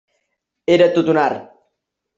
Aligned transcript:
Era 0.77 0.89
tot 0.97 1.13
un 1.15 1.21
art. 1.27 1.47